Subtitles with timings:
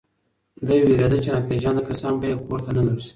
[0.65, 3.09] دی وېرېده چې ناپېژانده کسان به یې کور ته ننوځي.